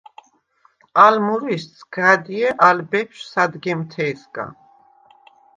ალ 1.05 1.15
მურვისდ 1.25 1.69
სგა̈დჲე 1.79 2.47
ალ 2.67 2.77
ბეფშვ 2.89 3.25
სადგემთე̄სგა. 3.31 4.45